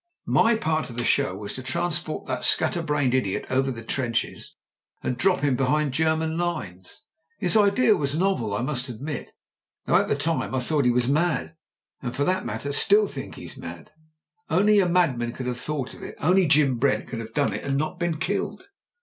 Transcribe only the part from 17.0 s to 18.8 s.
could have done it and not been killed.